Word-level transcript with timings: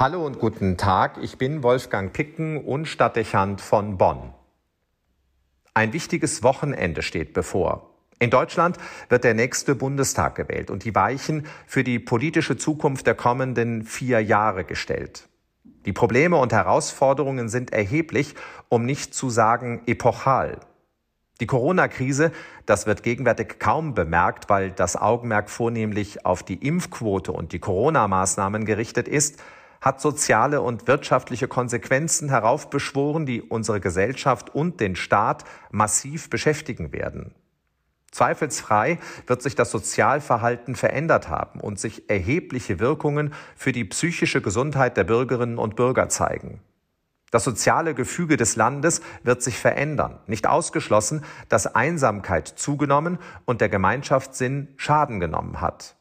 Hallo 0.00 0.24
und 0.24 0.38
guten 0.38 0.78
Tag, 0.78 1.18
ich 1.20 1.36
bin 1.36 1.62
Wolfgang 1.62 2.10
Picken 2.10 2.56
und 2.56 2.86
Stadtdechant 2.86 3.60
von 3.60 3.98
Bonn. 3.98 4.32
Ein 5.74 5.92
wichtiges 5.92 6.42
Wochenende 6.42 7.02
steht 7.02 7.34
bevor. 7.34 7.90
In 8.18 8.30
Deutschland 8.30 8.78
wird 9.10 9.24
der 9.24 9.34
nächste 9.34 9.74
Bundestag 9.74 10.36
gewählt 10.36 10.70
und 10.70 10.84
die 10.84 10.94
Weichen 10.94 11.46
für 11.66 11.84
die 11.84 11.98
politische 11.98 12.56
Zukunft 12.56 13.06
der 13.06 13.14
kommenden 13.14 13.82
vier 13.82 14.20
Jahre 14.20 14.64
gestellt. 14.64 15.28
Die 15.84 15.92
Probleme 15.92 16.38
und 16.38 16.54
Herausforderungen 16.54 17.50
sind 17.50 17.70
erheblich, 17.74 18.36
um 18.70 18.86
nicht 18.86 19.12
zu 19.12 19.28
sagen 19.28 19.82
epochal. 19.84 20.60
Die 21.42 21.46
Corona-Krise, 21.46 22.32
das 22.64 22.86
wird 22.86 23.02
gegenwärtig 23.02 23.58
kaum 23.58 23.92
bemerkt, 23.92 24.48
weil 24.48 24.70
das 24.70 24.96
Augenmerk 24.96 25.50
vornehmlich 25.50 26.24
auf 26.24 26.42
die 26.42 26.66
Impfquote 26.66 27.32
und 27.32 27.52
die 27.52 27.58
Corona-Maßnahmen 27.58 28.64
gerichtet 28.64 29.06
ist, 29.06 29.42
hat 29.80 30.00
soziale 30.00 30.60
und 30.60 30.86
wirtschaftliche 30.86 31.48
Konsequenzen 31.48 32.28
heraufbeschworen, 32.28 33.26
die 33.26 33.42
unsere 33.42 33.80
Gesellschaft 33.80 34.54
und 34.54 34.80
den 34.80 34.96
Staat 34.96 35.44
massiv 35.70 36.30
beschäftigen 36.30 36.92
werden. 36.92 37.34
Zweifelsfrei 38.10 38.98
wird 39.26 39.40
sich 39.40 39.54
das 39.54 39.70
Sozialverhalten 39.70 40.74
verändert 40.74 41.28
haben 41.28 41.60
und 41.60 41.78
sich 41.78 42.10
erhebliche 42.10 42.80
Wirkungen 42.80 43.32
für 43.54 43.72
die 43.72 43.84
psychische 43.84 44.42
Gesundheit 44.42 44.96
der 44.96 45.04
Bürgerinnen 45.04 45.58
und 45.58 45.76
Bürger 45.76 46.08
zeigen. 46.08 46.60
Das 47.30 47.44
soziale 47.44 47.94
Gefüge 47.94 48.36
des 48.36 48.56
Landes 48.56 49.00
wird 49.22 49.42
sich 49.42 49.56
verändern. 49.56 50.18
Nicht 50.26 50.48
ausgeschlossen, 50.48 51.24
dass 51.48 51.72
Einsamkeit 51.72 52.48
zugenommen 52.48 53.18
und 53.44 53.60
der 53.60 53.68
Gemeinschaftssinn 53.68 54.68
Schaden 54.76 55.20
genommen 55.20 55.60
hat. 55.60 55.94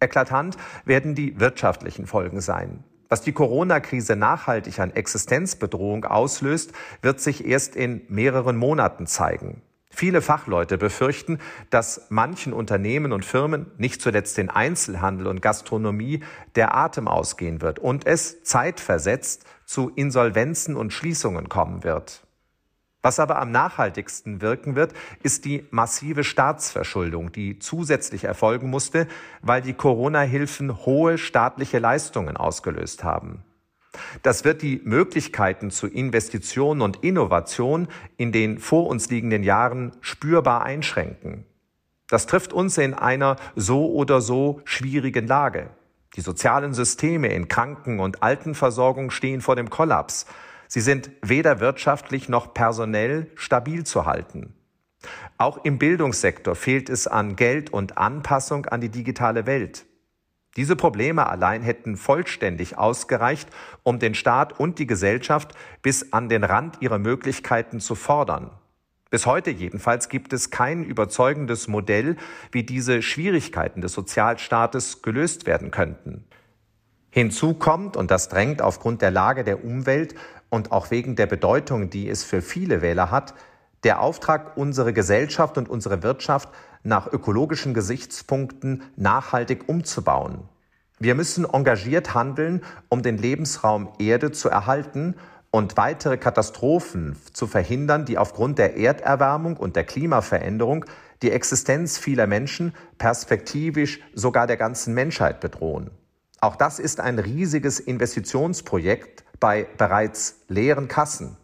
Eklatant 0.00 0.56
werden 0.84 1.14
die 1.14 1.38
wirtschaftlichen 1.38 2.06
Folgen 2.06 2.40
sein. 2.40 2.84
Was 3.08 3.22
die 3.22 3.32
Corona-Krise 3.32 4.16
nachhaltig 4.16 4.78
an 4.78 4.92
Existenzbedrohung 4.92 6.04
auslöst, 6.04 6.72
wird 7.02 7.20
sich 7.20 7.44
erst 7.44 7.76
in 7.76 8.02
mehreren 8.08 8.56
Monaten 8.56 9.06
zeigen. 9.06 9.62
Viele 9.92 10.22
Fachleute 10.22 10.78
befürchten, 10.78 11.40
dass 11.68 12.06
manchen 12.10 12.52
Unternehmen 12.52 13.12
und 13.12 13.24
Firmen, 13.24 13.66
nicht 13.76 14.00
zuletzt 14.00 14.38
den 14.38 14.48
Einzelhandel 14.48 15.26
und 15.26 15.42
Gastronomie, 15.42 16.22
der 16.54 16.76
Atem 16.76 17.08
ausgehen 17.08 17.60
wird 17.60 17.80
und 17.80 18.06
es 18.06 18.44
zeitversetzt 18.44 19.44
zu 19.66 19.90
Insolvenzen 19.90 20.76
und 20.76 20.92
Schließungen 20.92 21.48
kommen 21.48 21.82
wird. 21.82 22.22
Was 23.02 23.18
aber 23.18 23.38
am 23.38 23.50
nachhaltigsten 23.50 24.42
wirken 24.42 24.76
wird, 24.76 24.92
ist 25.22 25.46
die 25.46 25.66
massive 25.70 26.22
Staatsverschuldung, 26.22 27.32
die 27.32 27.58
zusätzlich 27.58 28.24
erfolgen 28.24 28.68
musste, 28.68 29.06
weil 29.40 29.62
die 29.62 29.72
Corona-Hilfen 29.72 30.84
hohe 30.84 31.16
staatliche 31.16 31.78
Leistungen 31.78 32.36
ausgelöst 32.36 33.02
haben. 33.02 33.42
Das 34.22 34.44
wird 34.44 34.62
die 34.62 34.80
Möglichkeiten 34.84 35.70
zu 35.70 35.86
Investitionen 35.86 36.82
und 36.82 37.02
Innovation 37.02 37.88
in 38.16 38.32
den 38.32 38.58
vor 38.58 38.86
uns 38.86 39.10
liegenden 39.10 39.42
Jahren 39.42 39.92
spürbar 40.00 40.62
einschränken. 40.62 41.44
Das 42.08 42.26
trifft 42.26 42.52
uns 42.52 42.76
in 42.76 42.94
einer 42.94 43.36
so 43.56 43.92
oder 43.92 44.20
so 44.20 44.60
schwierigen 44.64 45.26
Lage. 45.26 45.70
Die 46.16 46.22
sozialen 46.22 46.74
Systeme 46.74 47.28
in 47.28 47.48
Kranken- 47.48 48.00
und 48.00 48.22
Altenversorgung 48.22 49.10
stehen 49.10 49.40
vor 49.40 49.56
dem 49.56 49.70
Kollaps. 49.70 50.26
Sie 50.72 50.80
sind 50.80 51.10
weder 51.20 51.58
wirtschaftlich 51.58 52.28
noch 52.28 52.54
personell 52.54 53.26
stabil 53.34 53.82
zu 53.82 54.06
halten. 54.06 54.54
Auch 55.36 55.64
im 55.64 55.80
Bildungssektor 55.80 56.54
fehlt 56.54 56.88
es 56.88 57.08
an 57.08 57.34
Geld 57.34 57.72
und 57.72 57.98
Anpassung 57.98 58.66
an 58.66 58.80
die 58.80 58.88
digitale 58.88 59.46
Welt. 59.46 59.84
Diese 60.56 60.76
Probleme 60.76 61.28
allein 61.28 61.62
hätten 61.62 61.96
vollständig 61.96 62.78
ausgereicht, 62.78 63.48
um 63.82 63.98
den 63.98 64.14
Staat 64.14 64.60
und 64.60 64.78
die 64.78 64.86
Gesellschaft 64.86 65.56
bis 65.82 66.12
an 66.12 66.28
den 66.28 66.44
Rand 66.44 66.80
ihrer 66.80 67.00
Möglichkeiten 67.00 67.80
zu 67.80 67.96
fordern. 67.96 68.52
Bis 69.10 69.26
heute 69.26 69.50
jedenfalls 69.50 70.08
gibt 70.08 70.32
es 70.32 70.50
kein 70.50 70.84
überzeugendes 70.84 71.66
Modell, 71.66 72.16
wie 72.52 72.62
diese 72.62 73.02
Schwierigkeiten 73.02 73.80
des 73.80 73.92
Sozialstaates 73.92 75.02
gelöst 75.02 75.46
werden 75.46 75.72
könnten. 75.72 76.26
Hinzu 77.10 77.54
kommt, 77.54 77.96
und 77.96 78.12
das 78.12 78.28
drängt 78.28 78.62
aufgrund 78.62 79.02
der 79.02 79.10
Lage 79.10 79.42
der 79.42 79.64
Umwelt 79.64 80.14
und 80.50 80.72
auch 80.72 80.90
wegen 80.90 81.16
der 81.16 81.26
Bedeutung, 81.26 81.88
die 81.88 82.08
es 82.08 82.24
für 82.24 82.42
viele 82.42 82.82
Wähler 82.82 83.10
hat, 83.10 83.34
der 83.84 84.02
Auftrag, 84.02 84.56
unsere 84.56 84.92
Gesellschaft 84.92 85.56
und 85.56 85.68
unsere 85.68 86.02
Wirtschaft 86.02 86.50
nach 86.82 87.10
ökologischen 87.10 87.72
Gesichtspunkten 87.72 88.82
nachhaltig 88.96 89.68
umzubauen. 89.68 90.42
Wir 90.98 91.14
müssen 91.14 91.46
engagiert 91.50 92.14
handeln, 92.14 92.62
um 92.90 93.02
den 93.02 93.16
Lebensraum 93.16 93.88
Erde 93.98 94.32
zu 94.32 94.50
erhalten 94.50 95.14
und 95.50 95.76
weitere 95.76 96.18
Katastrophen 96.18 97.16
zu 97.32 97.46
verhindern, 97.46 98.04
die 98.04 98.18
aufgrund 98.18 98.58
der 98.58 98.76
Erderwärmung 98.76 99.56
und 99.56 99.76
der 99.76 99.84
Klimaveränderung 99.84 100.84
die 101.22 101.32
Existenz 101.32 101.98
vieler 101.98 102.26
Menschen, 102.26 102.74
perspektivisch 102.98 104.00
sogar 104.14 104.46
der 104.46 104.56
ganzen 104.56 104.94
Menschheit 104.94 105.40
bedrohen. 105.40 105.90
Auch 106.40 106.56
das 106.56 106.78
ist 106.78 107.00
ein 107.00 107.18
riesiges 107.18 107.80
Investitionsprojekt 107.80 109.24
bei 109.40 109.66
bereits 109.76 110.36
leeren 110.48 110.88
Kassen. 110.88 111.36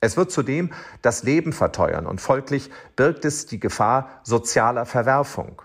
Es 0.00 0.18
wird 0.18 0.30
zudem 0.30 0.70
das 1.00 1.22
Leben 1.22 1.54
verteuern 1.54 2.06
und 2.06 2.20
folglich 2.20 2.70
birgt 2.94 3.24
es 3.24 3.46
die 3.46 3.58
Gefahr 3.58 4.20
sozialer 4.22 4.84
Verwerfung. 4.84 5.62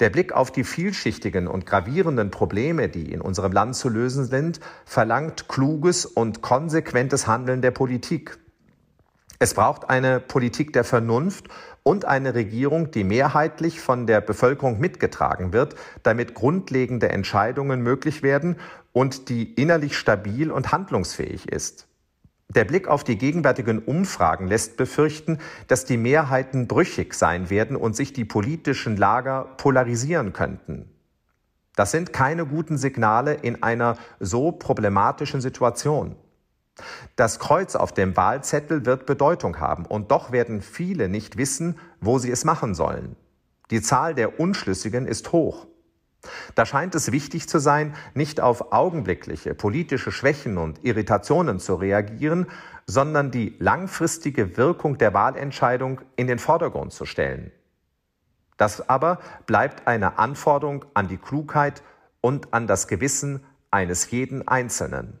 Der 0.00 0.08
Blick 0.08 0.32
auf 0.32 0.50
die 0.50 0.64
vielschichtigen 0.64 1.46
und 1.46 1.66
gravierenden 1.66 2.30
Probleme, 2.30 2.88
die 2.88 3.12
in 3.12 3.20
unserem 3.20 3.52
Land 3.52 3.76
zu 3.76 3.90
lösen 3.90 4.24
sind, 4.24 4.60
verlangt 4.86 5.48
kluges 5.48 6.06
und 6.06 6.40
konsequentes 6.40 7.26
Handeln 7.26 7.60
der 7.60 7.72
Politik. 7.72 8.38
Es 9.40 9.54
braucht 9.54 9.88
eine 9.88 10.18
Politik 10.18 10.72
der 10.72 10.82
Vernunft 10.82 11.48
und 11.84 12.04
eine 12.04 12.34
Regierung, 12.34 12.90
die 12.90 13.04
mehrheitlich 13.04 13.80
von 13.80 14.06
der 14.06 14.20
Bevölkerung 14.20 14.80
mitgetragen 14.80 15.52
wird, 15.52 15.76
damit 16.02 16.34
grundlegende 16.34 17.10
Entscheidungen 17.10 17.80
möglich 17.80 18.22
werden 18.22 18.56
und 18.92 19.28
die 19.28 19.54
innerlich 19.54 19.96
stabil 19.96 20.50
und 20.50 20.72
handlungsfähig 20.72 21.48
ist. 21.48 21.86
Der 22.48 22.64
Blick 22.64 22.88
auf 22.88 23.04
die 23.04 23.18
gegenwärtigen 23.18 23.78
Umfragen 23.78 24.48
lässt 24.48 24.76
befürchten, 24.76 25.38
dass 25.68 25.84
die 25.84 25.98
Mehrheiten 25.98 26.66
brüchig 26.66 27.14
sein 27.14 27.50
werden 27.50 27.76
und 27.76 27.94
sich 27.94 28.12
die 28.12 28.24
politischen 28.24 28.96
Lager 28.96 29.44
polarisieren 29.58 30.32
könnten. 30.32 30.90
Das 31.76 31.92
sind 31.92 32.12
keine 32.12 32.44
guten 32.44 32.76
Signale 32.76 33.34
in 33.34 33.62
einer 33.62 33.96
so 34.18 34.50
problematischen 34.50 35.40
Situation. 35.40 36.16
Das 37.16 37.38
Kreuz 37.38 37.74
auf 37.74 37.92
dem 37.92 38.16
Wahlzettel 38.16 38.86
wird 38.86 39.06
Bedeutung 39.06 39.60
haben, 39.60 39.86
und 39.86 40.10
doch 40.10 40.32
werden 40.32 40.62
viele 40.62 41.08
nicht 41.08 41.36
wissen, 41.36 41.78
wo 42.00 42.18
sie 42.18 42.30
es 42.30 42.44
machen 42.44 42.74
sollen. 42.74 43.16
Die 43.70 43.82
Zahl 43.82 44.14
der 44.14 44.40
Unschlüssigen 44.40 45.06
ist 45.06 45.32
hoch. 45.32 45.66
Da 46.54 46.66
scheint 46.66 46.94
es 46.94 47.12
wichtig 47.12 47.48
zu 47.48 47.58
sein, 47.58 47.94
nicht 48.14 48.40
auf 48.40 48.72
augenblickliche 48.72 49.54
politische 49.54 50.10
Schwächen 50.10 50.58
und 50.58 50.84
Irritationen 50.84 51.60
zu 51.60 51.76
reagieren, 51.76 52.46
sondern 52.86 53.30
die 53.30 53.54
langfristige 53.58 54.56
Wirkung 54.56 54.98
der 54.98 55.14
Wahlentscheidung 55.14 56.00
in 56.16 56.26
den 56.26 56.38
Vordergrund 56.38 56.92
zu 56.92 57.04
stellen. 57.04 57.52
Das 58.56 58.88
aber 58.88 59.20
bleibt 59.46 59.86
eine 59.86 60.18
Anforderung 60.18 60.84
an 60.94 61.06
die 61.06 61.18
Klugheit 61.18 61.82
und 62.20 62.52
an 62.52 62.66
das 62.66 62.88
Gewissen 62.88 63.44
eines 63.70 64.10
jeden 64.10 64.48
Einzelnen. 64.48 65.20